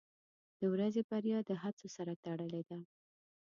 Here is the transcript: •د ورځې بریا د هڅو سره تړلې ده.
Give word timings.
•د 0.59 0.61
ورځې 0.73 1.01
بریا 1.09 1.39
د 1.49 1.51
هڅو 1.61 1.87
سره 1.95 2.13
تړلې 2.23 2.61
ده. 2.69 2.79